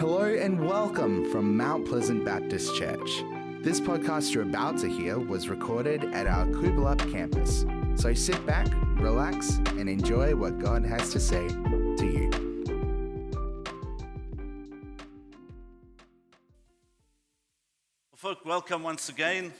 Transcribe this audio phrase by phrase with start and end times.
[0.00, 3.22] Hello and welcome from Mount Pleasant Baptist Church.
[3.60, 7.66] This podcast you're about to hear was recorded at our Coolbellup campus.
[7.96, 8.66] So sit back,
[8.96, 12.30] relax, and enjoy what God has to say to you.
[18.10, 19.52] Well, folk, welcome once again.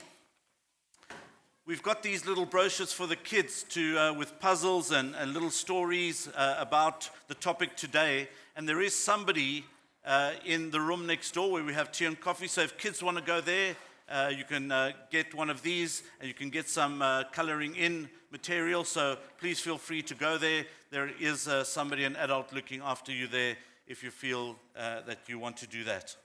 [1.67, 5.51] We've got these little brochures for the kids to, uh, with puzzles and, and little
[5.51, 8.31] stories uh, about the topic today.
[8.57, 9.67] And there is somebody
[10.05, 12.47] uh, in the room next door where we have tea and coffee.
[12.47, 13.77] So if kids want to go there,
[14.09, 17.77] uh, you can uh, get one of these and you can get some uh, coloring
[17.77, 18.85] in material.
[18.85, 20.65] So please feel free to go there.
[20.91, 25.57] There is somebody, an adult, looking after you there if you feel that you want
[25.59, 26.17] to do that.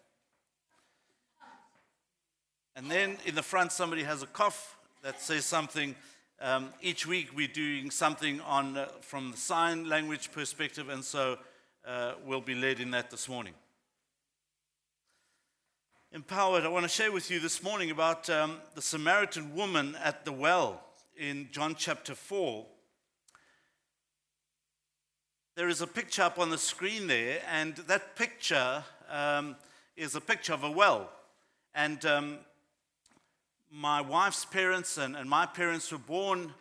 [2.76, 5.96] And then in the front, somebody has a cough that says something.
[6.42, 11.38] Um, each week we're doing something on uh, from the sign language perspective, and so
[11.88, 13.54] uh, we'll be led in that this morning.
[16.16, 20.24] Empowered, I want to share with you this morning about um, the Samaritan woman at
[20.24, 20.82] the well
[21.18, 22.66] in John chapter 4.
[25.58, 29.58] There is a picture up on the screen there, and that picture um,
[29.98, 31.10] is a picture of a well.
[31.74, 32.38] And um,
[33.70, 36.54] my wife's parents and, and my parents were born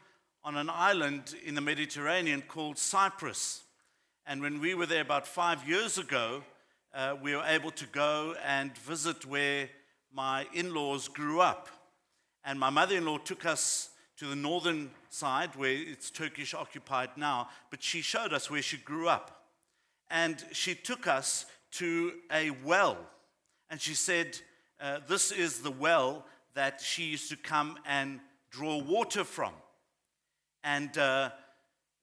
[0.43, 3.63] on an island in the Mediterranean called Cyprus.
[4.27, 6.43] And when we were there about five years ago,
[6.95, 9.69] uh, we were able to go and visit where
[10.13, 11.69] my in laws grew up.
[12.45, 17.11] And my mother in law took us to the northern side where it's Turkish occupied
[17.17, 19.45] now, but she showed us where she grew up.
[20.09, 22.99] And she took us to a well.
[23.71, 24.39] And she said,
[24.81, 28.21] uh, This is the well that she used to come and
[28.51, 29.53] draw water from.
[30.63, 31.31] And uh,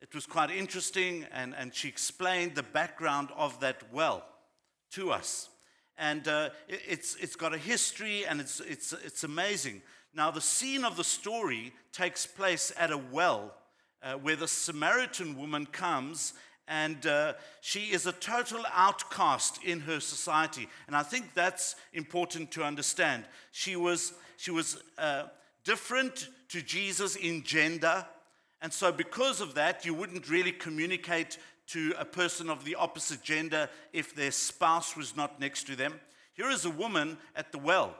[0.01, 4.25] it was quite interesting, and, and she explained the background of that well
[4.91, 5.49] to us.
[5.97, 9.81] And uh, it, it's, it's got a history, and it's, it's, it's amazing.
[10.13, 13.53] Now, the scene of the story takes place at a well
[14.03, 16.33] uh, where the Samaritan woman comes
[16.67, 20.69] and uh, she is a total outcast in her society.
[20.87, 23.25] And I think that's important to understand.
[23.51, 25.23] She was, she was uh,
[25.65, 28.05] different to Jesus in gender.
[28.61, 33.23] And so, because of that, you wouldn't really communicate to a person of the opposite
[33.23, 35.99] gender if their spouse was not next to them.
[36.33, 37.95] Here is a woman at the well.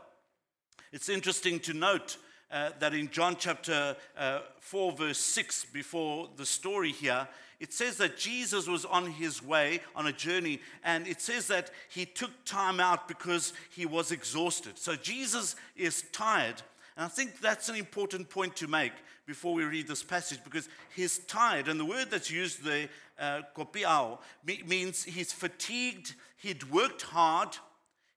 [0.92, 2.18] It's interesting to note
[2.52, 7.28] uh, that in John chapter uh, 4, verse 6, before the story here,
[7.62, 11.70] it says that Jesus was on his way on a journey, and it says that
[11.90, 14.80] he took time out because he was exhausted.
[14.80, 16.62] So Jesus is tired,
[16.97, 18.94] and I think that's an important point to make
[19.25, 23.41] before we read this passage because he's tired, and the word that's used there, uh,
[23.56, 24.18] kopiao,
[24.66, 27.57] means he's fatigued, he'd worked hard,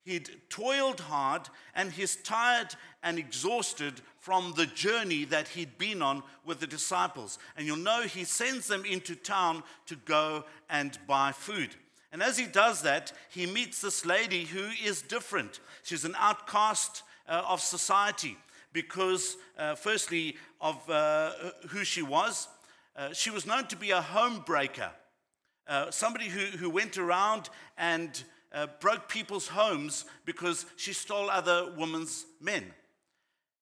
[0.04, 6.22] he'd toiled hard, and he's tired and exhausted from the journey that he'd been on
[6.44, 7.38] with the disciples.
[7.56, 11.76] And you'll know he sends them into town to go and buy food.
[12.10, 15.60] And as he does that, he meets this lady who is different.
[15.82, 18.36] She's an outcast uh, of society
[18.74, 21.30] because, uh, firstly, of uh,
[21.68, 22.48] who she was.
[22.94, 24.90] Uh, she was known to be a homebreaker,
[25.66, 27.48] uh, somebody who, who went around
[27.78, 32.64] and uh, broke people's homes because she stole other women's men.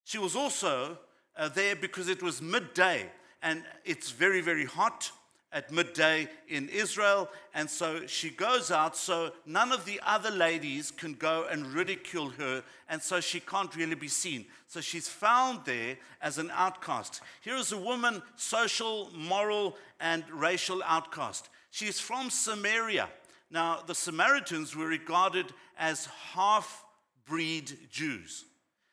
[0.04, 0.98] She was also
[1.36, 3.10] uh, there because it was midday
[3.42, 5.10] and it's very, very hot
[5.52, 7.28] at midday in Israel.
[7.54, 12.30] And so she goes out, so none of the other ladies can go and ridicule
[12.30, 14.46] her, and so she can't really be seen.
[14.66, 17.20] So she's found there as an outcast.
[17.42, 21.48] Here is a woman, social, moral, and racial outcast.
[21.70, 23.08] She's from Samaria.
[23.50, 26.84] Now, the Samaritans were regarded as half
[27.26, 28.46] breed Jews.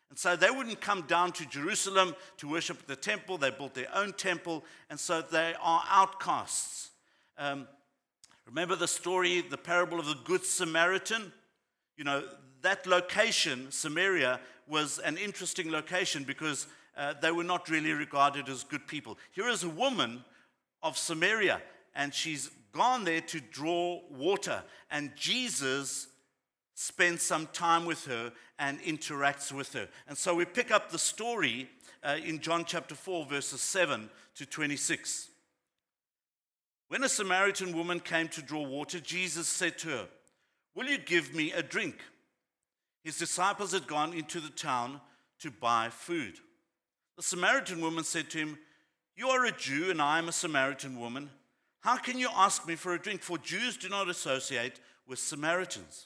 [0.09, 3.37] And so they wouldn't come down to Jerusalem to worship the temple.
[3.37, 4.65] They built their own temple.
[4.89, 6.89] And so they are outcasts.
[7.37, 7.67] Um,
[8.47, 11.31] remember the story, the parable of the Good Samaritan?
[11.95, 12.23] You know,
[12.61, 16.67] that location, Samaria, was an interesting location because
[16.97, 19.17] uh, they were not really regarded as good people.
[19.31, 20.23] Here is a woman
[20.83, 21.61] of Samaria,
[21.95, 24.63] and she's gone there to draw water.
[24.91, 26.07] And Jesus
[26.79, 29.89] spends some time with her and interacts with her.
[30.07, 31.67] And so we pick up the story
[32.01, 35.27] uh, in John chapter 4, verses 7 to 26.
[36.87, 40.07] When a Samaritan woman came to draw water, Jesus said to her,
[40.73, 41.97] Will you give me a drink?
[43.03, 45.01] His disciples had gone into the town
[45.39, 46.35] to buy food.
[47.17, 48.57] The Samaritan woman said to him,
[49.17, 51.29] You are a Jew, and I am a Samaritan woman.
[51.81, 53.21] How can you ask me for a drink?
[53.21, 56.05] For Jews do not associate with Samaritans.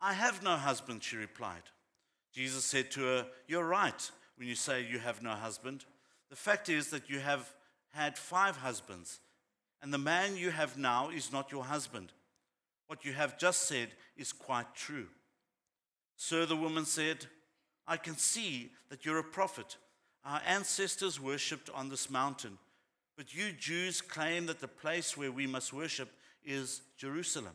[0.00, 1.62] I have no husband, she replied.
[2.32, 5.84] Jesus said to her, You're right when you say you have no husband.
[6.30, 7.52] The fact is that you have
[7.92, 9.20] had five husbands,
[9.80, 12.12] and the man you have now is not your husband.
[12.88, 15.06] What you have just said is quite true.
[16.16, 17.26] Sir, the woman said,
[17.86, 19.76] I can see that you're a prophet.
[20.24, 22.58] Our ancestors worshipped on this mountain,
[23.16, 26.10] but you Jews claim that the place where we must worship
[26.44, 27.54] is Jerusalem.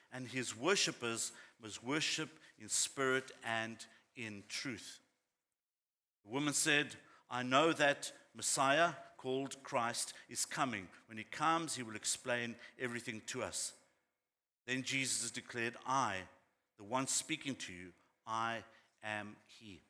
[0.13, 1.31] and his worshippers
[1.61, 2.29] must worship
[2.59, 3.77] in spirit and
[4.15, 4.99] in truth.
[6.25, 6.95] The woman said,
[7.29, 10.87] I know that Messiah, called Christ, is coming.
[11.07, 13.73] When he comes, he will explain everything to us.
[14.67, 16.17] Then Jesus declared, I,
[16.77, 17.89] the one speaking to you,
[18.27, 18.59] I
[19.03, 19.81] am he.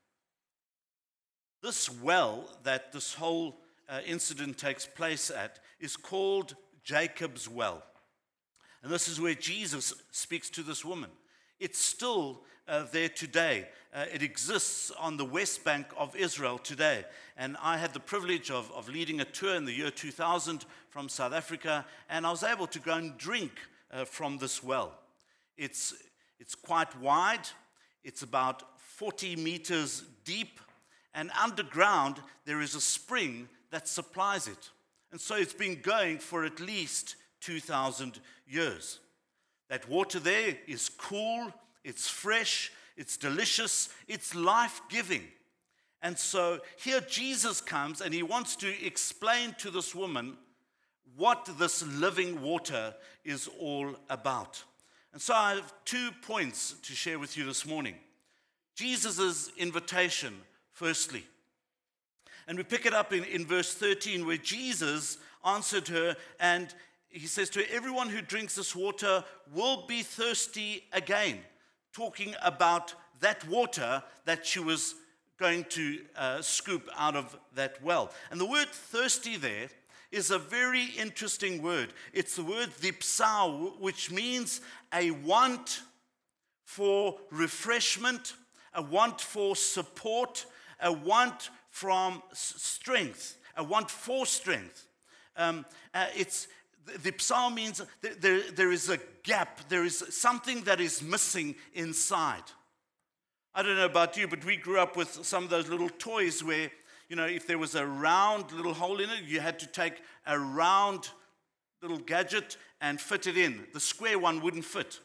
[1.62, 3.58] This well that this whole
[3.88, 7.84] uh, incident takes place at is called Jacob's well.
[8.84, 11.10] And this is where Jesus speaks to this woman.
[11.60, 13.68] It's still uh, there today.
[13.94, 17.06] Uh, it exists on the west bank of Israel today.
[17.38, 21.10] And I had the privilege of, of leading a tour in the year 2000 from
[21.10, 23.52] South Africa, and I was able to go and drink
[23.92, 24.94] uh, from this well.
[25.58, 25.94] It's,
[26.40, 27.48] it's quite wide,
[28.04, 30.60] it's about 40 meters deep,
[31.14, 34.70] and underground there is a spring that supplies it.
[35.12, 39.00] And so it's been going for at least 2,000 years.
[39.70, 41.52] That water there is cool,
[41.84, 45.24] it's fresh, it's delicious, it's life giving.
[46.02, 50.38] And so here Jesus comes and he wants to explain to this woman
[51.16, 52.94] what this living water
[53.24, 54.64] is all about.
[55.14, 57.96] And so I have two points to share with you this morning.
[58.76, 60.42] Jesus' invitation,
[60.72, 61.26] firstly.
[62.48, 66.74] And we pick it up in, in verse 13, where Jesus answered her and
[67.12, 69.24] he says to Everyone who drinks this water
[69.54, 71.40] will be thirsty again,
[71.94, 74.96] talking about that water that she was
[75.38, 78.12] going to uh, scoop out of that well.
[78.30, 79.70] And the word thirsty there
[80.12, 81.94] is a very interesting word.
[82.14, 84.62] It's the word dipsao, which means
[84.94, 85.82] a want
[86.66, 88.34] for refreshment,
[88.74, 90.46] a want for support,
[90.80, 94.88] a want from strength, a want for strength.
[95.38, 96.48] Um, uh, it's,
[97.04, 102.44] the psalm means there, there is a gap, there is something that is missing inside.
[103.54, 106.44] I don't know about you, but we grew up with some of those little toys
[106.44, 106.72] where,
[107.10, 110.02] you know, if there was a round little hole in it, you had to take
[110.26, 111.10] a round
[111.82, 113.66] little gadget and fit it in.
[113.74, 115.00] The square one wouldn't fit.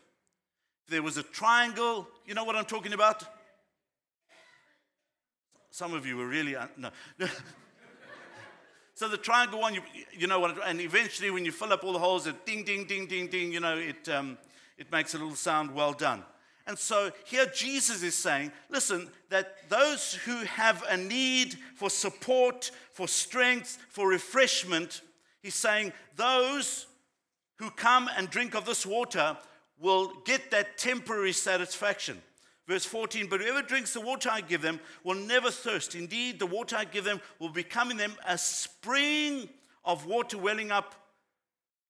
[0.85, 3.25] If there was a triangle, you know what I'm talking about?
[5.71, 6.91] Some of you were really, un- no.
[8.97, 11.93] So the triangle one, you, you know what, and eventually when you fill up all
[11.93, 14.39] the holes, it ding, ding, ding, ding, ding, you know, it, um,
[14.79, 16.25] it makes a little sound, well done.
[16.67, 22.71] And so here Jesus is saying, listen, that those who have a need for support,
[22.91, 25.03] for strength, for refreshment,
[25.43, 26.87] he's saying, those
[27.57, 29.37] who come and drink of this water
[29.79, 32.23] will get that temporary satisfaction.
[32.67, 35.95] Verse 14, but whoever drinks the water I give them will never thirst.
[35.95, 39.49] Indeed, the water I give them will become in them a spring
[39.85, 40.95] of water welling up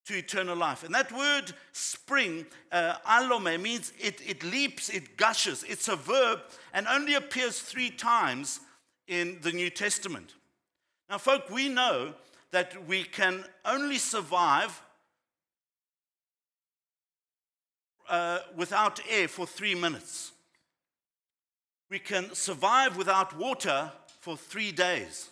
[0.05, 0.83] to eternal life.
[0.83, 5.65] And that word spring, uh, alome, means it, it leaps, it gushes.
[5.67, 6.41] It's a verb
[6.73, 8.59] and only appears three times
[9.07, 10.35] in the New Testament.
[11.09, 12.13] Now, folk, we know
[12.51, 14.81] that we can only survive
[18.07, 20.31] uh, without air for three minutes.
[21.89, 25.29] We can survive without water for three days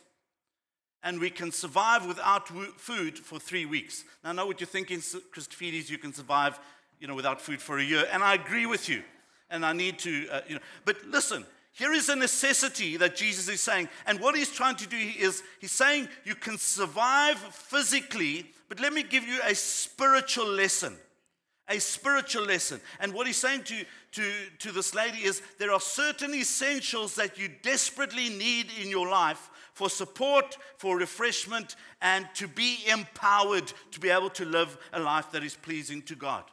[1.06, 2.48] and we can survive without
[2.78, 4.04] food for three weeks.
[4.24, 6.60] Now, I know what you're thinking, Christofides, you can survive,
[7.00, 9.04] you know, without food for a year, and I agree with you,
[9.52, 13.48] and I need to, uh, you know, but listen, here is a necessity that Jesus
[13.48, 18.48] is saying, and what he's trying to do is he's saying you can survive physically,
[18.68, 20.98] but let me give you a spiritual lesson.
[21.68, 22.80] A spiritual lesson.
[23.00, 27.40] And what he's saying to, to, to this lady is there are certain essentials that
[27.40, 34.00] you desperately need in your life for support, for refreshment, and to be empowered to
[34.00, 36.44] be able to live a life that is pleasing to God.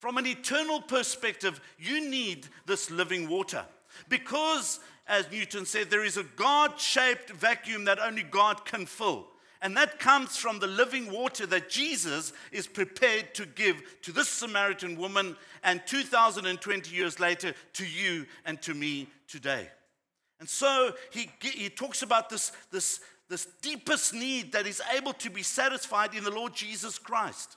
[0.00, 3.64] From an eternal perspective, you need this living water
[4.08, 9.28] because, as Newton said, there is a God shaped vacuum that only God can fill.
[9.62, 14.28] And that comes from the living water that Jesus is prepared to give to this
[14.28, 19.68] Samaritan woman and 2,020 years later to you and to me today.
[20.40, 25.30] And so he, he talks about this, this, this deepest need that is able to
[25.30, 27.56] be satisfied in the Lord Jesus Christ.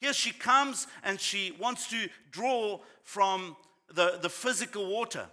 [0.00, 3.56] Here she comes and she wants to draw from
[3.94, 5.26] the, the physical water.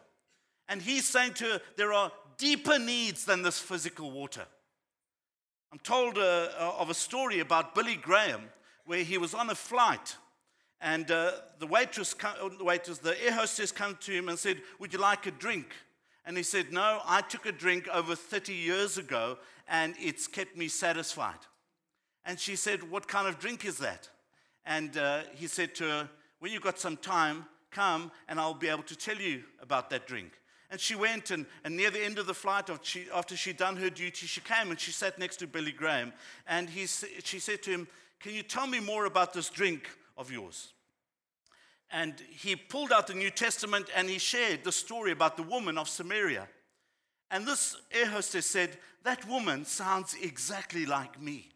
[0.70, 4.46] And he's saying to her, there are deeper needs than this physical water.
[5.72, 8.50] I'm told uh, uh of a story about Billy Graham
[8.86, 10.16] where he was on a flight
[10.80, 14.94] and uh, the waitress, the waitress, the air hostess came to him and said, Would
[14.94, 15.74] you like a drink?
[16.26, 20.56] And he said, No, I took a drink over 30 years ago and it's kept
[20.56, 21.40] me satisfied.
[22.26, 24.10] And she said, What kind of drink is that?
[24.66, 26.10] And uh, he said to her,
[26.40, 30.06] When you've got some time, come and I'll be able to tell you about that
[30.06, 30.32] drink.
[30.70, 33.58] And she went, and, and near the end of the flight, after, she, after she'd
[33.58, 36.12] done her duty, she came and she sat next to Billy Graham.
[36.46, 37.88] And he, she said to him,
[38.20, 40.74] Can you tell me more about this drink of yours?
[41.92, 45.78] and he pulled out the New Testament and he shared the story about the woman
[45.78, 46.48] of Samaria.
[47.32, 51.50] And this air hostess said, That woman sounds exactly like me.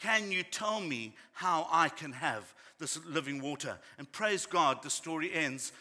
[0.00, 3.78] Can you tell me how I can have this living water?
[3.98, 5.72] And praise God, the story ends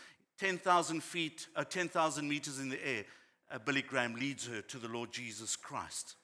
[0.41, 3.05] 10,000 feet, uh, 10,000 meters in the air.
[3.51, 6.15] Uh, Billy Graham leads her to the Lord Jesus Christ.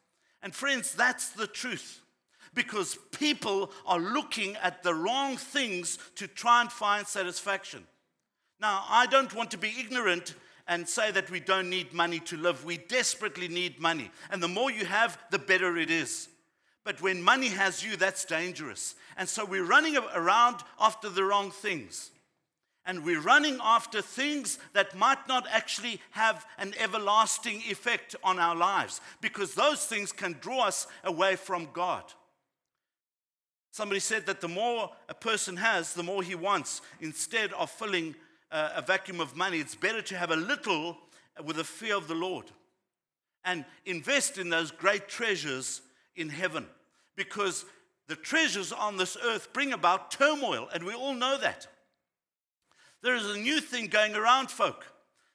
[0.41, 2.01] And friends, that's the truth
[2.55, 7.85] because people are looking at the wrong things to try and find satisfaction.
[8.59, 10.33] Now, I don't want to be ignorant
[10.67, 12.65] and say that we don't need money to live.
[12.65, 14.09] We desperately need money.
[14.31, 16.27] And the more you have, the better it is.
[16.83, 18.95] But when money has you, that's dangerous.
[19.15, 22.09] And so we're running around after the wrong things.
[22.87, 28.55] And we're running after things that might not actually have an everlasting effect on our
[28.55, 32.03] lives because those things can draw us away from God.
[33.71, 36.81] Somebody said that the more a person has, the more he wants.
[37.01, 38.15] Instead of filling
[38.51, 40.97] uh, a vacuum of money, it's better to have a little
[41.43, 42.45] with a fear of the Lord
[43.43, 45.81] and invest in those great treasures
[46.15, 46.65] in heaven
[47.15, 47.65] because
[48.07, 51.67] the treasures on this earth bring about turmoil, and we all know that.
[53.03, 54.85] There is a new thing going around, folk,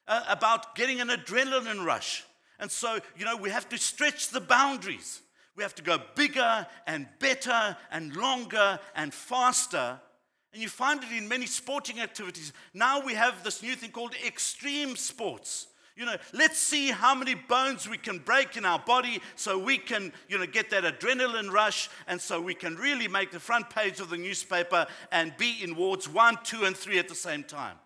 [0.07, 2.23] uh, about getting an adrenaline rush.
[2.59, 5.21] And so, you know, we have to stretch the boundaries.
[5.55, 9.99] We have to go bigger and better and longer and faster.
[10.51, 12.53] And you find it in many sporting activities.
[12.73, 15.67] Now we have this new thing called extreme sports.
[15.95, 19.77] You know, let's see how many bones we can break in our body so we
[19.77, 23.69] can, you know, get that adrenaline rush and so we can really make the front
[23.69, 27.43] page of the newspaper and be in wards one, two, and three at the same
[27.43, 27.77] time.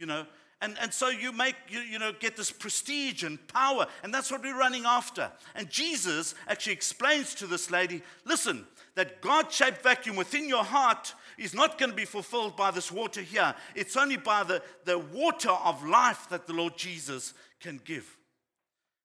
[0.00, 0.26] You know,
[0.60, 4.30] and, and so you make, you, you know, get this prestige and power, and that's
[4.30, 5.30] what we're running after.
[5.54, 8.66] And Jesus actually explains to this lady listen,
[8.98, 12.90] that God shaped vacuum within your heart is not going to be fulfilled by this
[12.92, 13.54] water here.
[13.74, 18.16] It's only by the, the water of life that the Lord Jesus can give.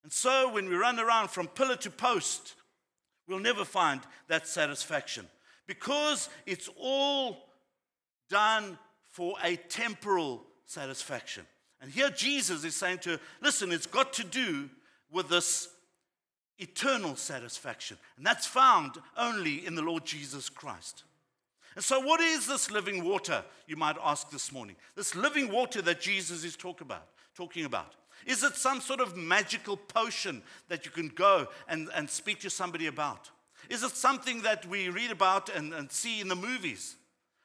[0.04, 2.56] And so when we run around from pillar to post,
[3.28, 5.28] we'll never find that satisfaction
[5.68, 7.46] because it's all
[8.30, 8.78] done
[9.10, 11.46] for a temporal satisfaction.
[11.82, 14.70] And here Jesus is saying to her, listen, it's got to do
[15.12, 15.70] with this
[16.58, 17.98] eternal satisfaction.
[18.18, 21.04] And that's found only in the Lord Jesus Christ.
[21.75, 24.75] And so, what is this living water, you might ask this morning?
[24.96, 27.96] This living water that Jesus is talk about, talking about.
[28.25, 32.50] Is it some sort of magical potion that you can go and, and speak to
[32.50, 33.32] somebody about?
[33.70, 36.96] Is it something that we read about and, and see in the movies?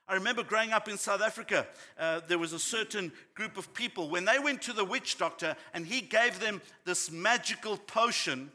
[0.09, 1.67] I remember growing up in South Africa,
[1.99, 5.55] uh, there was a certain group of people, when they went to the witch doctor
[5.75, 8.51] and he gave them this magical potion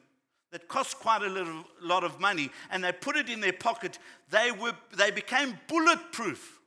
[0.53, 3.97] that cost quite a little, lot of money, and they put it in their pocket,
[4.29, 6.59] they, were, they became bulletproof.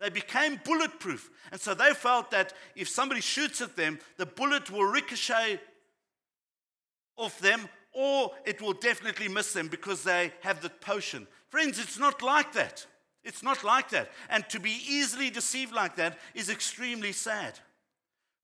[0.00, 1.30] They became bulletproof.
[1.50, 5.60] And so they felt that if somebody shoots at them, the bullet will ricochet
[7.16, 11.26] off them or it will definitely miss them because they have the potion.
[11.48, 12.84] Friends, it's not like that.
[13.22, 14.10] It's not like that.
[14.28, 17.58] And to be easily deceived like that is extremely sad.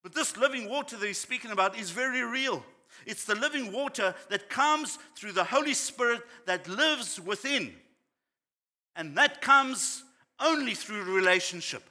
[0.03, 2.65] But this living water that he's speaking about is very real.
[3.07, 7.75] It's the living water that comes through the Holy Spirit that lives within.
[8.97, 10.05] And that comes
[10.39, 11.83] only through relationship.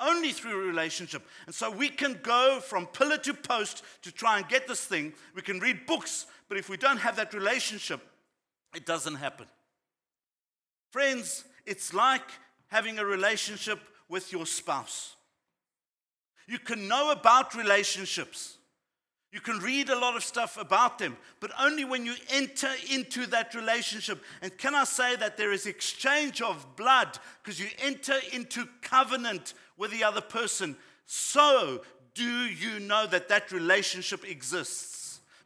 [0.00, 1.22] Only through relationship.
[1.46, 5.12] And so we can go from pillar to post to try and get this thing.
[5.34, 8.00] We can read books, but if we don't have that relationship,
[8.74, 9.46] it doesn't happen.
[10.90, 12.28] Friends, it's like
[12.68, 13.78] having a relationship
[14.08, 15.14] with your spouse.
[16.46, 18.58] You can know about relationships.
[19.34, 23.26] You can read a lot of stuff about them, but only when you enter into
[23.26, 24.22] that relationship.
[24.40, 29.54] And can I say that there is exchange of blood because you enter into covenant
[29.76, 30.76] with the other person?
[31.06, 31.82] So,
[32.14, 34.94] do you know that that relationship exists?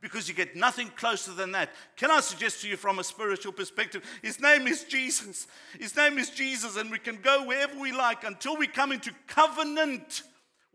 [0.00, 1.71] because you get nothing closer than that.
[1.97, 4.04] Can I suggest to you from a spiritual perspective?
[4.23, 5.49] His name is Jesus.
[5.76, 9.11] His name is Jesus, and we can go wherever we like until we come into
[9.26, 10.23] covenant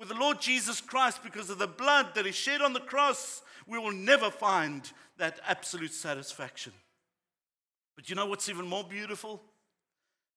[0.03, 3.41] with the Lord Jesus Christ because of the blood that is shed on the cross.
[3.65, 6.73] We will never find that absolute satisfaction.
[7.95, 9.41] But you know what's even more beautiful?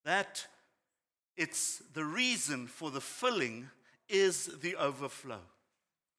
[0.05, 0.47] That
[1.37, 3.69] it's the reason for the filling
[4.09, 5.41] is the overflow.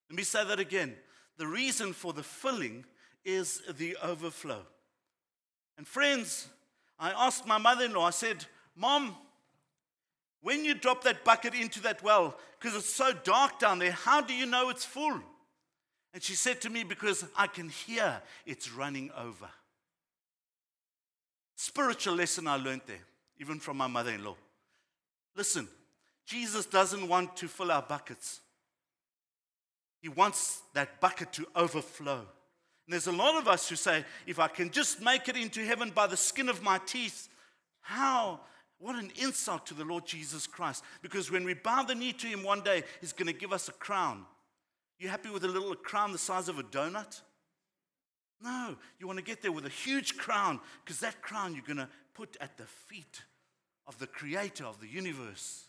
[0.10, 0.96] Let me say that again
[1.38, 2.84] the reason for the filling
[3.24, 4.64] is the overflow.
[5.78, 6.50] And friends,
[7.00, 8.44] I asked my mother in law, I said,
[8.76, 9.16] Mom,
[10.42, 14.22] when you drop that bucket into that well, because it's so dark down there, how
[14.22, 15.20] do you know it's full?
[16.14, 19.50] And she said to me, Because I can hear it's running over.
[21.56, 23.04] Spiritual lesson I learned there,
[23.40, 24.36] even from my mother in law.
[25.36, 25.68] Listen,
[26.26, 28.42] Jesus doesn't want to fill our buckets.
[30.02, 32.20] He wants that bucket to overflow.
[32.20, 35.66] And there's a lot of us who say, if I can just make it into
[35.66, 37.28] heaven by the skin of my teeth,
[37.82, 38.40] how?
[38.80, 40.84] What an insult to the Lord Jesus Christ.
[41.02, 43.68] Because when we bow the knee to Him one day, He's going to give us
[43.68, 44.26] a crown.
[45.00, 47.22] You happy with a little crown the size of a donut?
[48.42, 51.78] No, you want to get there with a huge crown because that crown you're going
[51.78, 53.24] to put at the feet
[53.88, 55.66] of the creator of the universe.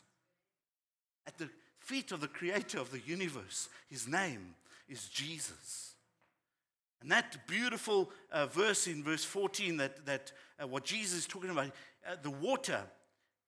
[1.27, 3.68] At the feet of the creator of the universe.
[3.88, 4.55] His name
[4.88, 5.94] is Jesus.
[7.01, 11.51] And that beautiful uh, verse in verse 14, that, that uh, what Jesus is talking
[11.51, 11.66] about,
[12.07, 12.81] uh, the water,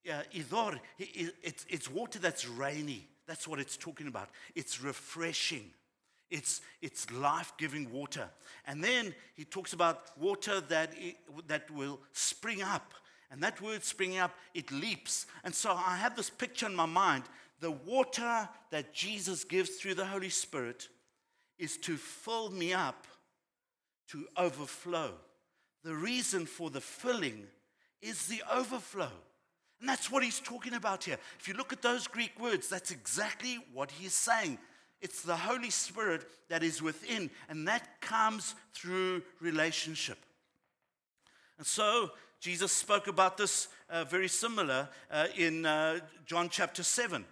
[0.09, 3.07] uh, idor, it's, it's water that's rainy.
[3.27, 4.29] That's what it's talking about.
[4.55, 5.71] It's refreshing.
[6.31, 8.29] It's, it's life giving water.
[8.67, 11.17] And then he talks about water that, it,
[11.49, 12.95] that will spring up.
[13.31, 15.27] And that word springing up, it leaps.
[15.45, 17.25] And so I have this picture in my mind
[17.61, 20.89] the water that Jesus gives through the Holy Spirit
[21.59, 23.07] is to fill me up
[24.09, 25.13] to overflow.
[25.85, 27.47] The reason for the filling
[28.01, 29.11] is the overflow.
[29.81, 31.17] And that's what he's talking about here.
[31.39, 34.59] If you look at those Greek words, that's exactly what he's saying.
[35.01, 40.19] It's the Holy Spirit that is within, and that comes through relationship.
[41.57, 47.25] And so Jesus spoke about this uh, very similar uh, in uh, John chapter 7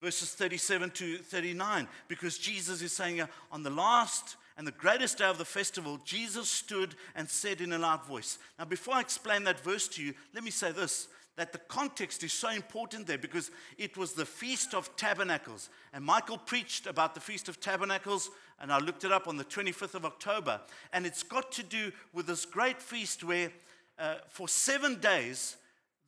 [0.00, 5.18] verses 37 to 39, because Jesus is saying, uh, on the last and the greatest
[5.18, 8.38] day of the festival, Jesus stood and said in a loud voice.
[8.58, 12.24] Now, before I explain that verse to you, let me say this that the context
[12.24, 15.70] is so important there because it was the Feast of Tabernacles.
[15.92, 18.28] And Michael preached about the Feast of Tabernacles,
[18.60, 20.60] and I looked it up on the 25th of October.
[20.92, 23.52] And it's got to do with this great feast where
[24.00, 25.56] uh, for seven days,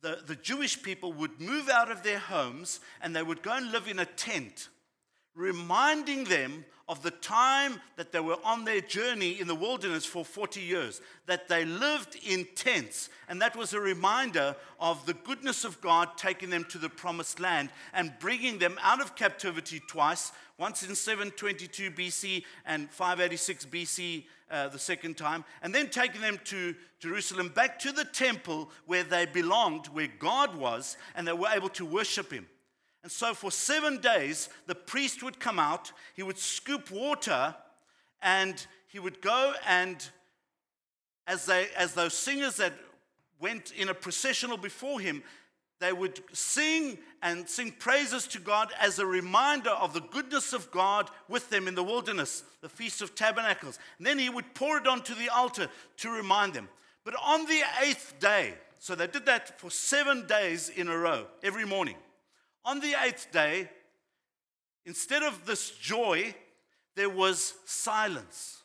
[0.01, 3.71] the, the Jewish people would move out of their homes and they would go and
[3.71, 4.67] live in a tent,
[5.35, 10.25] reminding them of the time that they were on their journey in the wilderness for
[10.25, 13.09] 40 years, that they lived in tents.
[13.29, 17.39] And that was a reminder of the goodness of God taking them to the promised
[17.39, 24.25] land and bringing them out of captivity twice, once in 722 BC and 586 BC
[24.51, 29.03] uh, the second time, and then taking them to Jerusalem, back to the temple where
[29.03, 32.47] they belonged, where God was, and they were able to worship Him.
[33.03, 37.55] And so for seven days, the priest would come out, he would scoop water,
[38.21, 40.07] and he would go and
[41.27, 42.73] as, they, as those singers that
[43.39, 45.23] went in a processional before him,
[45.79, 50.69] they would sing and sing praises to God as a reminder of the goodness of
[50.71, 53.79] God with them in the wilderness, the Feast of Tabernacles.
[53.97, 56.69] And then he would pour it onto the altar to remind them.
[57.03, 61.25] But on the eighth day, so they did that for seven days in a row,
[61.41, 61.95] every morning.
[62.65, 63.69] On the eighth day,
[64.85, 66.35] instead of this joy,
[66.95, 68.63] there was silence,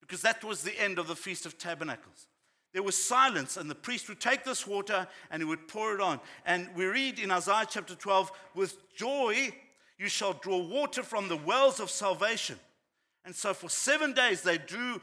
[0.00, 2.26] because that was the end of the Feast of Tabernacles
[2.74, 6.00] there was silence, and the priest would take this water and he would pour it
[6.00, 6.20] on.
[6.44, 9.52] And we read in Isaiah chapter 12, with joy
[9.96, 12.58] you shall draw water from the wells of salvation.
[13.24, 15.00] And so for seven days they drew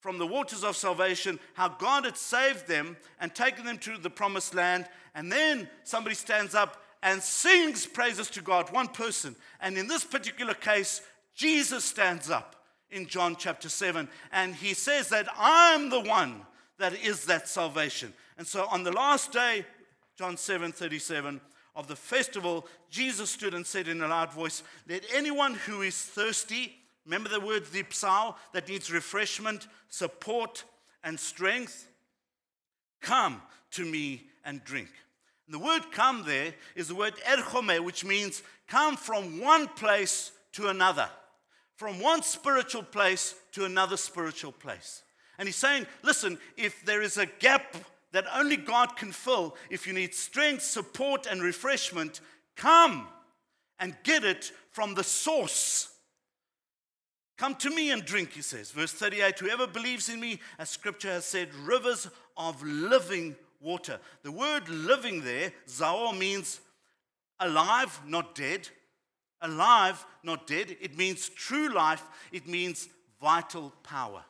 [0.00, 4.08] from the waters of salvation how God had saved them and taken them to the
[4.08, 4.86] promised land.
[5.14, 9.36] And then somebody stands up and sings praises to God, one person.
[9.60, 11.00] And in this particular case,
[11.34, 12.56] Jesus stands up
[12.90, 16.42] in John chapter 7 and he says that I'm the one
[16.78, 18.12] that is that salvation.
[18.36, 19.64] And so on the last day,
[20.16, 21.40] John 7 37,
[21.78, 25.96] of the festival, Jesus stood and said in a loud voice, Let anyone who is
[25.96, 30.64] thirsty, remember the word dipsao, that needs refreshment, support,
[31.04, 31.88] and strength,
[33.00, 34.88] come to me and drink.
[35.48, 40.68] The word come there is the word erchome, which means come from one place to
[40.68, 41.08] another,
[41.76, 45.02] from one spiritual place to another spiritual place.
[45.38, 47.76] And he's saying, listen, if there is a gap
[48.12, 52.20] that only God can fill, if you need strength, support, and refreshment,
[52.56, 53.06] come
[53.78, 55.90] and get it from the source.
[57.38, 58.72] Come to me and drink, he says.
[58.72, 63.98] Verse 38 Whoever believes in me, as scripture has said, rivers of living water.
[64.22, 66.60] The word living there, zao, means
[67.40, 68.68] alive, not dead.
[69.40, 70.76] Alive, not dead.
[70.80, 72.88] It means true life, it means
[73.20, 74.24] vital power.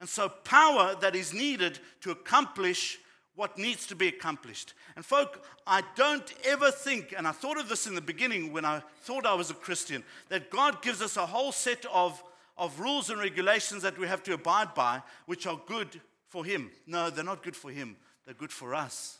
[0.00, 2.98] And so, power that is needed to accomplish
[3.34, 4.74] what needs to be accomplished.
[4.94, 8.64] And, folk, I don't ever think, and I thought of this in the beginning when
[8.64, 12.22] I thought I was a Christian, that God gives us a whole set of,
[12.56, 16.70] of rules and regulations that we have to abide by, which are good for Him.
[16.86, 19.18] No, they're not good for Him, they're good for us.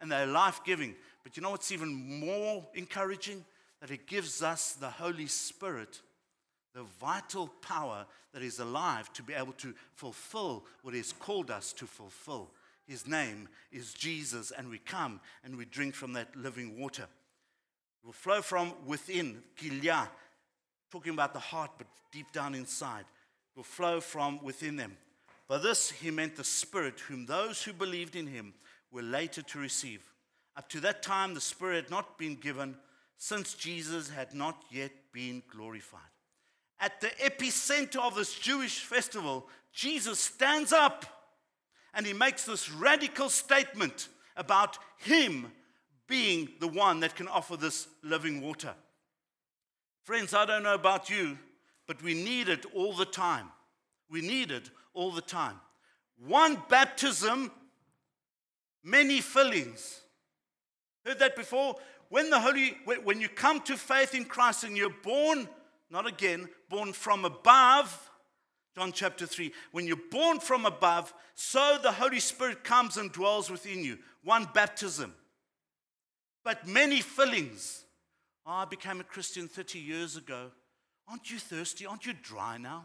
[0.00, 0.96] And they're life giving.
[1.22, 3.44] But you know what's even more encouraging?
[3.80, 6.00] That it gives us the Holy Spirit
[6.74, 11.72] the vital power that is alive to be able to fulfill what He's called us
[11.74, 12.50] to fulfill.
[12.86, 17.02] His name is Jesus, and we come and we drink from that living water.
[17.02, 20.08] It will flow from within, kilya,
[20.90, 23.04] talking about the heart, but deep down inside.
[23.54, 24.96] It will flow from within them.
[25.52, 28.54] By this, he meant the Spirit, whom those who believed in him
[28.90, 30.02] were later to receive.
[30.56, 32.76] Up to that time, the Spirit had not been given,
[33.18, 36.00] since Jesus had not yet been glorified
[36.82, 41.06] at the epicenter of this Jewish festival, Jesus stands up
[41.94, 45.52] and he makes this radical statement about him
[46.08, 48.74] being the one that can offer this living water.
[50.02, 51.38] Friends, I don't know about you,
[51.86, 53.46] but we need it all the time.
[54.12, 55.58] We need it all the time.
[56.24, 57.50] One baptism,
[58.84, 60.02] many fillings.
[61.04, 61.74] Heard that before?
[62.10, 65.48] When the Holy, when you come to faith in Christ and you're born
[65.92, 68.10] not again, born from above.
[68.74, 69.52] John chapter 3.
[69.72, 73.98] When you're born from above, so the Holy Spirit comes and dwells within you.
[74.24, 75.14] One baptism,
[76.44, 77.84] but many fillings.
[78.46, 80.50] I became a Christian 30 years ago.
[81.06, 81.84] Aren't you thirsty?
[81.84, 82.84] Aren't you dry now?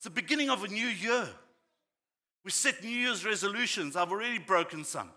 [0.00, 1.28] It's the beginning of a new year.
[2.42, 3.96] We set New Year's resolutions.
[3.96, 5.10] I've already broken some.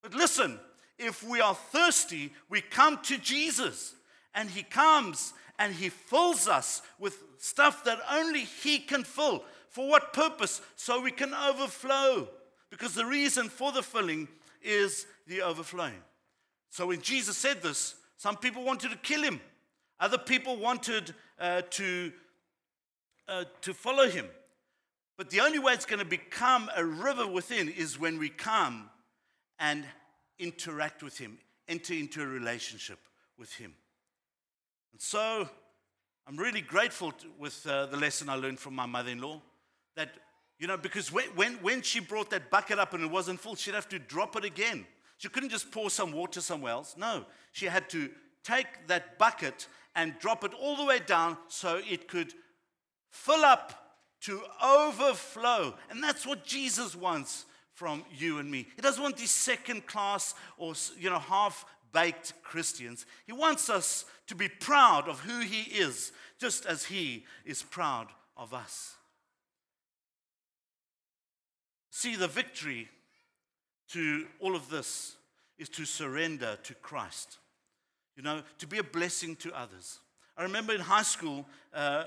[0.00, 0.60] But listen,
[0.96, 3.96] if we are thirsty, we come to Jesus
[4.32, 9.42] and He comes and He fills us with stuff that only He can fill.
[9.70, 10.62] For what purpose?
[10.76, 12.28] So we can overflow.
[12.70, 14.28] Because the reason for the filling
[14.62, 16.00] is the overflowing.
[16.70, 19.40] So when Jesus said this, some people wanted to kill him,
[19.98, 22.12] other people wanted uh, to,
[23.28, 24.26] uh, to follow him.
[25.16, 28.90] But the only way it's going to become a river within is when we come
[29.58, 29.84] and
[30.38, 32.98] interact with him, enter into a relationship
[33.38, 33.74] with him.
[34.92, 35.48] And so
[36.26, 39.40] I'm really grateful to, with uh, the lesson I learned from my mother in law
[39.94, 40.10] that,
[40.58, 43.54] you know, because when, when, when she brought that bucket up and it wasn't full,
[43.54, 44.86] she'd have to drop it again.
[45.18, 46.96] She couldn't just pour some water somewhere else.
[46.98, 48.10] No, she had to
[48.42, 52.34] take that bucket and drop it all the way down so it could
[53.14, 53.72] fill up
[54.22, 55.74] to overflow.
[55.88, 58.66] And that's what Jesus wants from you and me.
[58.76, 63.06] He doesn't want these second class or you know half baked Christians.
[63.26, 68.08] He wants us to be proud of who He is, just as He is proud
[68.36, 68.94] of us.
[71.90, 72.88] See, the victory
[73.90, 75.14] to all of this
[75.56, 77.38] is to surrender to Christ,
[78.16, 80.00] you know, to be a blessing to others.
[80.36, 82.04] I remember in high school, uh,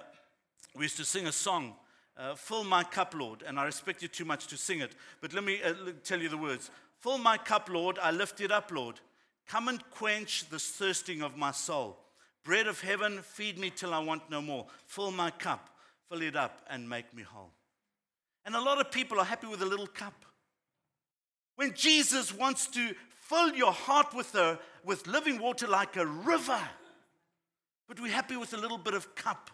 [0.78, 1.74] we used to sing a song,
[2.18, 5.34] uh, Fill My Cup, Lord, and I respect you too much to sing it, but
[5.34, 8.72] let me uh, tell you the words Fill my cup, Lord, I lift it up,
[8.72, 9.00] Lord.
[9.48, 11.98] Come and quench the thirsting of my soul.
[12.44, 14.66] Bread of heaven, feed me till I want no more.
[14.86, 15.70] Fill my cup,
[16.10, 17.52] fill it up, and make me whole.
[18.46, 20.26] And a lot of people are happy with a little cup.
[21.56, 26.60] When Jesus wants to fill your heart with, a, with living water like a river,
[27.88, 29.52] but we're happy with a little bit of cup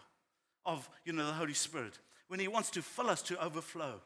[0.66, 1.98] of you know, the Holy Spirit
[2.28, 4.00] when He wants to fill us to overflow.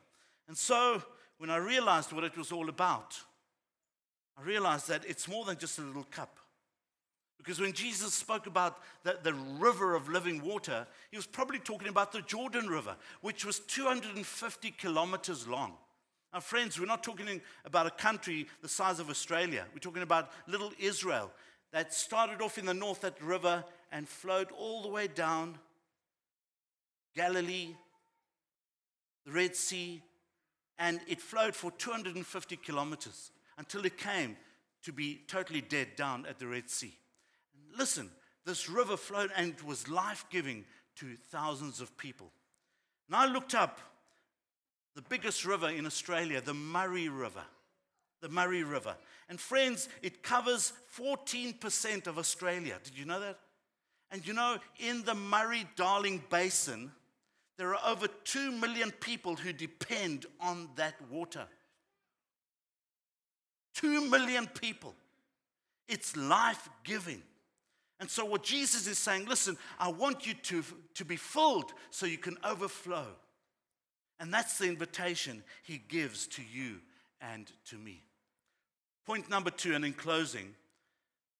[0.49, 1.03] And so,
[1.39, 3.17] when I realized what it was all about,
[4.37, 6.39] I realized that it's more than just a little cup.
[7.39, 11.89] Because when Jesus spoke about the, the, river of living water, he was probably talking
[11.89, 15.75] about the Jordan River, which was 250 kilometers long.
[16.35, 19.65] Now, friends, we're not talking about a country the size of Australia.
[19.73, 21.31] We're talking about little Israel
[21.73, 25.59] that started off in the north, that river, and flowed all the way down
[27.19, 27.75] Galilee,
[29.27, 30.01] the Red Sea,
[30.79, 34.37] and it flowed for 250 kilometers until it came
[34.85, 36.97] to be totally dead down at the Red Sea.
[37.77, 38.09] Listen,
[38.47, 42.31] this river flowed and it was life giving to thousands of people.
[43.09, 43.81] And I looked up
[44.95, 47.43] the biggest river in Australia, the Murray River.
[48.21, 48.95] The Murray River.
[49.29, 52.77] And friends, it covers 14% of Australia.
[52.85, 53.41] Did you know that?
[54.13, 56.93] And you know, in the Murray Darling Basin,
[57.59, 61.45] there are over 2 million people who depend on that water.
[63.75, 64.95] 2 million people.
[65.89, 67.21] It's life giving.
[68.01, 72.07] And so, what Jesus is saying, listen, I want you to, to be filled so
[72.07, 73.07] you can overflow.
[74.21, 76.77] And that's the invitation he gives to you
[77.21, 78.03] and to me.
[79.05, 80.55] Point number two, and in closing,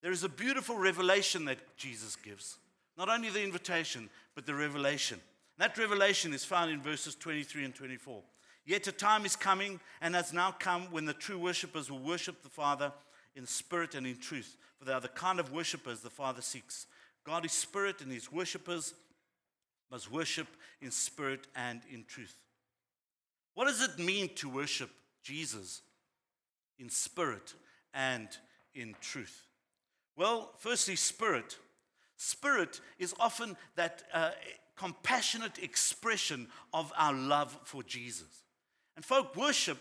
[0.03, 2.57] there is a beautiful revelation that Jesus gives.
[2.97, 5.21] Not only the invitation, but the revelation.
[5.59, 8.23] That revelation is found in verses 23 and 24.
[8.65, 12.43] Yet a time is coming and has now come when the true worshippers will worship
[12.43, 12.93] the Father
[13.35, 16.87] in spirit and in truth, for they are the kind of worshippers the Father seeks.
[17.25, 18.95] God is spirit, and his worshippers
[19.91, 20.47] must worship
[20.81, 22.35] in spirit and in truth.
[23.55, 24.91] What does it mean to worship
[25.23, 25.83] Jesus
[26.79, 27.55] in spirit
[27.93, 28.29] and
[28.75, 29.45] in truth?
[30.17, 31.57] Well, firstly, spirit.
[32.19, 34.33] Spirit is often that uh,
[34.77, 38.43] compassionate expression of our love for Jesus.
[38.97, 39.79] And folk, worship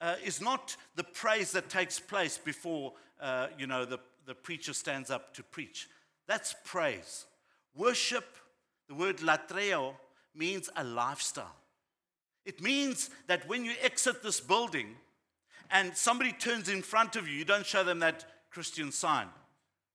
[0.00, 4.72] uh, is not the praise that takes place before, uh, you know, the, the preacher
[4.72, 5.88] stands up to preach.
[6.26, 7.26] That's praise.
[7.76, 8.36] Worship,
[8.88, 9.94] the word latreo,
[10.34, 11.56] means a lifestyle.
[12.44, 14.96] It means that when you exit this building
[15.70, 19.28] and somebody turns in front of you, you don't show them that Christian sign.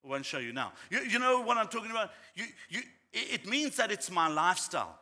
[0.04, 0.74] I won't show you now.
[0.90, 2.12] You, you know what I'm talking about?
[2.36, 2.82] You, you,
[3.14, 5.00] it means that it's my lifestyle,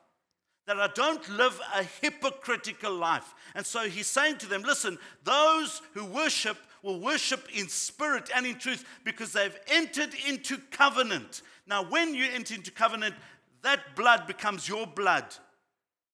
[0.67, 3.33] that I don't live a hypocritical life.
[3.55, 8.45] And so he's saying to them, listen, those who worship will worship in spirit and
[8.45, 11.41] in truth because they've entered into covenant.
[11.67, 13.15] Now, when you enter into covenant,
[13.61, 15.25] that blood becomes your blood.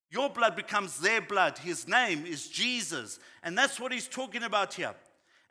[0.10, 1.58] Your blood becomes their blood.
[1.58, 3.20] His name is Jesus.
[3.44, 4.94] And that's what he's talking about here.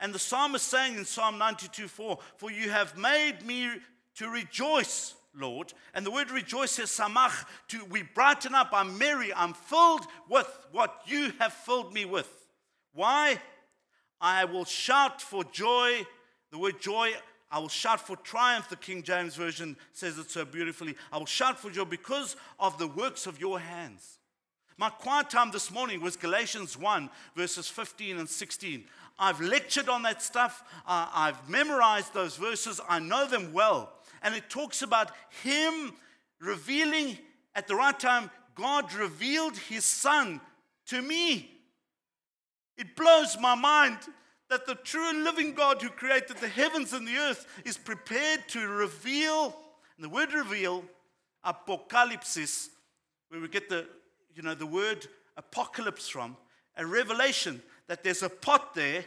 [0.00, 3.70] And the psalmist saying in Psalm 92 4, For you have made me
[4.16, 5.72] to rejoice, Lord.
[5.94, 10.48] And the word rejoice is samach, to we brighten up, I'm merry, I'm filled with
[10.72, 12.28] what you have filled me with.
[12.92, 13.40] Why?
[14.20, 16.06] I will shout for joy.
[16.50, 17.12] The word joy,
[17.50, 20.94] I will shout for triumph, the King James Version says it so beautifully.
[21.12, 24.18] I will shout for joy because of the works of your hands.
[24.78, 28.84] My quiet time this morning was Galatians 1, verses 15 and 16.
[29.18, 33.90] I've lectured on that stuff, uh, I've memorized those verses, I know them well.
[34.22, 35.12] And it talks about
[35.42, 35.94] Him
[36.38, 37.16] revealing
[37.54, 40.42] at the right time, God revealed His Son
[40.88, 41.50] to me.
[42.76, 43.96] It blows my mind
[44.50, 48.46] that the true and living God who created the heavens and the earth is prepared
[48.48, 49.56] to reveal,
[49.96, 50.84] and the word reveal,
[51.46, 52.68] apocalypsis,
[53.30, 53.86] where we get the
[54.36, 56.36] you know, the word apocalypse from,
[56.76, 59.04] a revelation that there's a pot there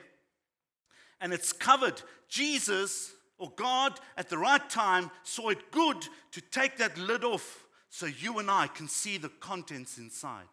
[1.22, 2.02] and it's covered.
[2.28, 5.98] Jesus or God at the right time saw it good
[6.32, 10.46] to take that lid off so you and I can see the contents inside.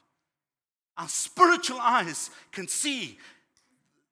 [0.98, 3.18] Our spiritual eyes can see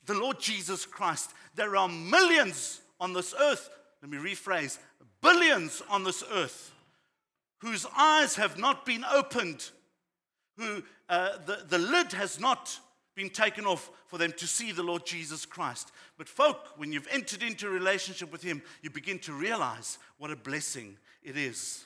[0.07, 1.31] the Lord Jesus Christ.
[1.55, 3.69] There are millions on this earth,
[4.03, 4.79] let me rephrase,
[5.21, 6.73] billions on this earth
[7.59, 9.71] whose eyes have not been opened
[10.57, 12.79] who uh, the, the lid has not
[13.15, 15.93] been taken off for them to see the Lord Jesus Christ.
[16.19, 20.31] But, folk, when you've entered into a relationship with Him, you begin to realize what
[20.31, 21.85] a blessing it is.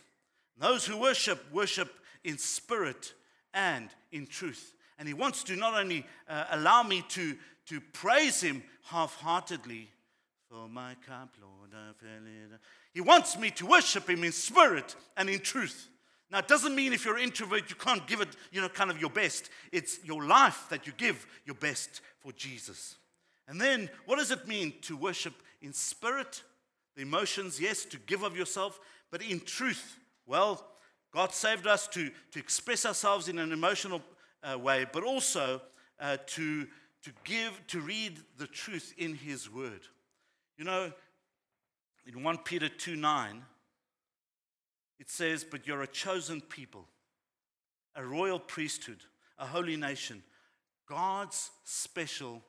[0.59, 1.93] Those who worship, worship
[2.25, 3.13] in spirit
[3.55, 4.75] and in truth.
[4.99, 9.91] And He wants to not only uh, allow me to, to praise Him half heartedly,
[10.51, 12.61] for my cup, Lord, I feel it.
[12.95, 15.89] He wants me to worship Him in spirit and in truth.
[16.31, 18.91] Now, it doesn't mean if you're an introvert, you can't give it, you know, kind
[18.91, 19.49] of your best.
[19.73, 22.97] It's your life that you give your best for Jesus.
[23.47, 26.43] And then, what does it mean to worship in spirit?
[26.97, 28.79] The emotions, yes, to give of yourself,
[29.11, 29.99] but in truth.
[30.27, 30.63] Well,
[31.13, 34.03] God saved us to, to express ourselves in an emotional
[34.43, 35.63] uh, way, but also
[35.99, 36.67] uh, to,
[37.03, 39.81] to give, to read the truth in His Word.
[40.59, 40.93] You know,
[42.07, 43.43] in 1 Peter 2 9,
[44.99, 46.87] it says, But you're a chosen people,
[47.95, 48.99] a royal priesthood,
[49.39, 50.23] a holy nation,
[50.87, 52.43] God's special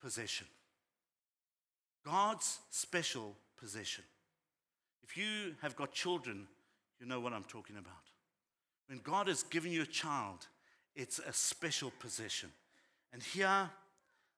[0.00, 0.46] possession.
[2.04, 4.04] God's special possession.
[5.02, 6.46] If you have got children,
[7.00, 7.94] you know what I'm talking about.
[8.88, 10.46] When God has given you a child,
[10.94, 12.50] it's a special possession.
[13.12, 13.70] And here,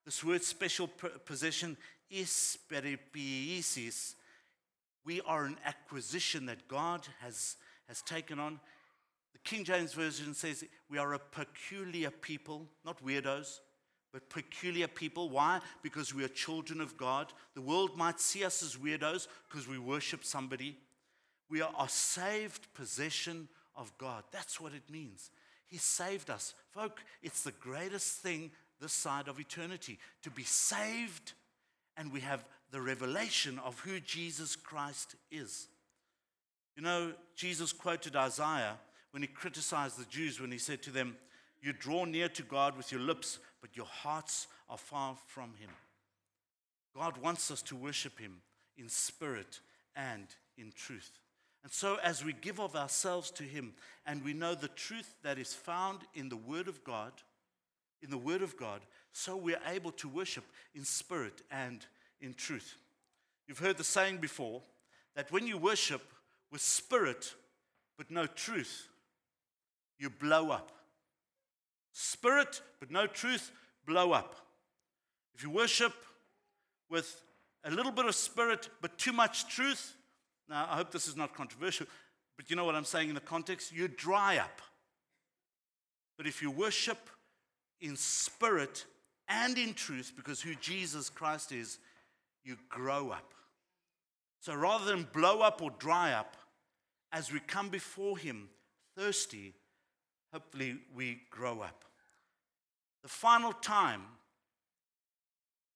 [0.05, 0.89] this word special
[1.25, 1.77] possession
[2.11, 4.15] is peripoiesis
[5.05, 7.57] we are an acquisition that God has,
[7.87, 8.61] has taken on.
[9.33, 13.61] The King James Version says we are a peculiar people, not weirdos,
[14.13, 15.31] but peculiar people.
[15.31, 15.61] Why?
[15.83, 17.33] Because we are children of God.
[17.55, 20.77] The world might see us as weirdos because we worship somebody.
[21.51, 24.25] We are a saved possession of God.
[24.33, 25.31] That's what it means.
[25.67, 26.55] He saved us.
[26.71, 31.33] Folk, it's the greatest thing this side of eternity to be saved
[31.97, 35.69] and we have the revelation of who Jesus Christ is.
[36.77, 38.79] You know, Jesus quoted Isaiah
[39.11, 41.17] when he criticized the Jews when he said to them,
[41.61, 45.71] You draw near to God with your lips, but your hearts are far from him.
[46.95, 48.43] God wants us to worship him
[48.77, 49.61] in spirit
[49.97, 50.27] and
[50.57, 51.19] in truth.
[51.65, 53.75] And so, as we give of ourselves to him
[54.07, 57.13] and we know the truth that is found in the Word of God,
[58.03, 61.85] in the Word of God, so we're able to worship in spirit and
[62.21, 62.77] in truth.
[63.47, 64.63] You've heard the saying before
[65.17, 66.03] that when you worship
[66.51, 67.35] with spirit
[67.97, 68.89] but no truth,
[69.99, 70.73] you blow up.
[71.93, 73.51] Spirit but no truth,
[73.87, 74.37] blow up.
[75.35, 75.93] If you worship
[76.91, 77.23] with
[77.65, 79.95] a little bit of spirit but too much truth,
[80.49, 81.87] now I hope this is not controversial,
[82.37, 83.73] but you know what I'm saying in the context?
[83.73, 84.63] You dry up.
[86.17, 86.99] But if you worship
[87.81, 88.85] in spirit
[89.29, 91.79] and in truth, because who Jesus Christ is,
[92.45, 93.35] you grow up.
[94.41, 96.37] So rather than blow up or dry up,
[97.13, 98.49] as we come before Him
[98.97, 99.55] thirsty,
[100.33, 101.85] hopefully we grow up.
[103.03, 104.03] The final time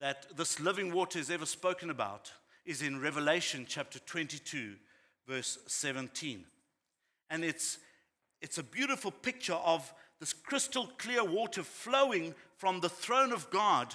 [0.00, 2.32] that this living water is ever spoken about
[2.64, 4.74] is in Revelation chapter 22,
[5.26, 6.44] verse 17.
[7.30, 7.78] And it's,
[8.40, 13.94] it's a beautiful picture of this crystal clear water flowing from the throne of God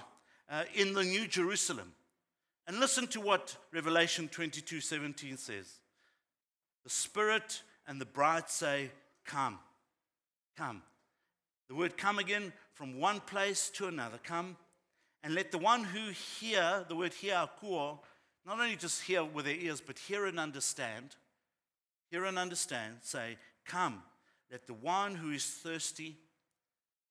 [0.50, 1.94] uh, in the New Jerusalem.
[2.68, 5.72] And listen to what Revelation 22 17 says.
[6.84, 8.92] The Spirit and the bride say,
[9.26, 9.60] Come,
[10.58, 10.82] come.
[11.70, 14.20] The word come again from one place to another.
[14.24, 14.58] Come.
[15.24, 18.00] And let the one who hear, the word hear, akuo,
[18.46, 21.16] not only just hear with their ears, but hear and understand,
[22.10, 24.04] hear and understand, say, Come.
[24.50, 26.16] Let the one who is thirsty,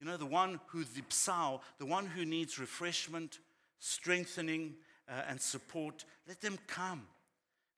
[0.01, 3.38] you know, the one who, the psau, the one who needs refreshment,
[3.79, 4.77] strengthening,
[5.09, 7.07] uh, and support, let them come.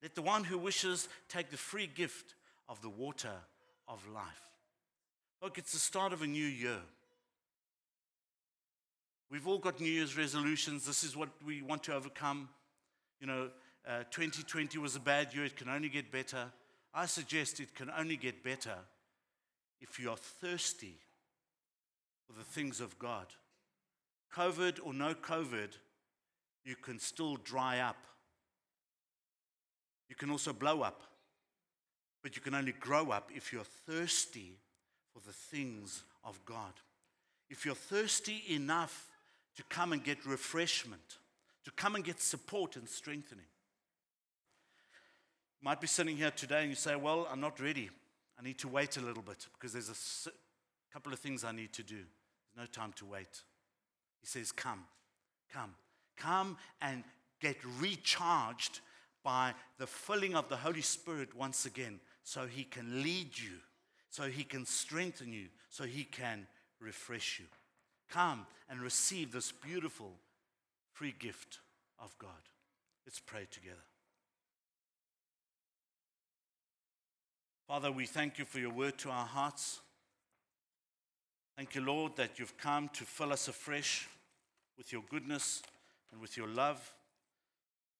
[0.03, 2.35] Let the one who wishes take the free gift
[2.69, 3.33] of the water
[3.87, 4.25] of life.
[5.43, 6.81] Look, it's the start of a new year.
[9.31, 10.87] We've all got New Year's resolutions.
[10.87, 12.49] This is what we want to overcome.
[13.21, 13.51] You know,
[13.87, 15.45] uh, 2020 was a bad year.
[15.45, 16.47] It can only get better.
[16.95, 18.75] I suggest it can only get better
[19.81, 20.95] if you are thirsty
[22.26, 23.26] for the things of God.
[24.35, 25.70] COVID or no COVID,
[26.64, 27.96] you can still dry up.
[30.09, 31.02] You can also blow up.
[32.22, 34.59] But you can only grow up if you're thirsty
[35.12, 36.72] for the things of God.
[37.48, 39.06] If you're thirsty enough
[39.56, 41.18] to come and get refreshment,
[41.64, 43.44] to come and get support and strengthening.
[45.61, 47.90] You might be sitting here today and you say, Well, I'm not ready.
[48.38, 49.88] I need to wait a little bit because there's
[50.26, 51.96] a couple of things I need to do.
[51.96, 53.42] There's no time to wait.
[54.20, 54.84] He says, Come,
[55.52, 55.74] come.
[56.19, 57.05] Come and
[57.41, 58.81] get recharged
[59.23, 63.59] by the filling of the Holy Spirit once again so He can lead you,
[64.11, 66.47] so He can strengthen you, so He can
[66.81, 67.47] refresh you.
[68.09, 70.12] come and receive this beautiful
[70.93, 71.59] free gift
[71.99, 72.31] of God.
[73.07, 73.77] Let's pray together.
[77.66, 79.81] Father, we thank you for your word to our hearts.
[81.57, 84.09] Thank you, Lord, that you've come to fill us afresh
[84.79, 85.62] with your goodness
[86.12, 86.94] and with your love.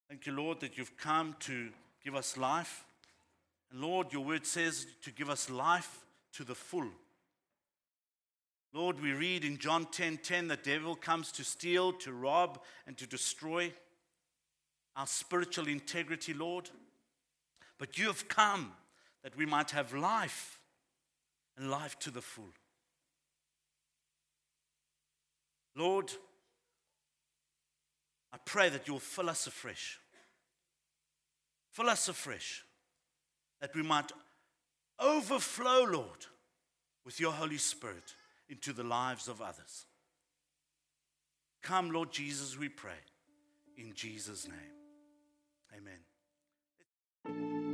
[0.09, 1.69] Thank you, Lord, that you've come to
[2.03, 2.85] give us life.
[3.71, 6.89] And Lord, your word says to give us life to the full.
[8.73, 12.63] Lord, we read in John 10:10 10, 10, the devil comes to steal, to rob,
[12.87, 13.73] and to destroy
[14.97, 16.71] our spiritual integrity, Lord.
[17.79, 18.75] But you have come
[19.23, 20.61] that we might have life
[21.57, 22.53] and life to the full.
[25.75, 26.13] Lord,
[28.33, 29.99] I pray that you'll fill us afresh.
[31.71, 32.65] Fill us afresh,
[33.61, 34.11] that we might
[34.99, 36.27] overflow, Lord,
[37.05, 38.15] with your Holy Spirit
[38.49, 39.87] into the lives of others.
[41.63, 42.91] Come, Lord Jesus, we pray.
[43.77, 44.57] In Jesus' name.
[45.77, 47.68] Amen.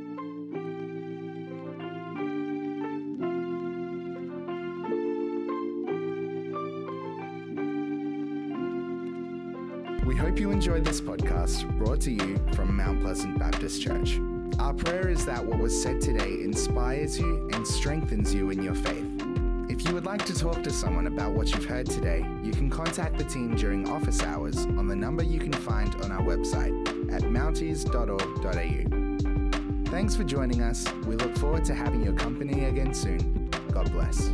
[10.15, 14.17] We hope you enjoyed this podcast brought to you from Mount Pleasant Baptist Church.
[14.59, 18.75] Our prayer is that what was said today inspires you and strengthens you in your
[18.75, 19.05] faith.
[19.69, 22.69] If you would like to talk to someone about what you've heard today, you can
[22.69, 27.11] contact the team during office hours on the number you can find on our website
[27.13, 27.81] at mounties.org.au.
[29.91, 30.87] Thanks for joining us.
[31.05, 33.49] We look forward to having your company again soon.
[33.73, 34.31] God bless.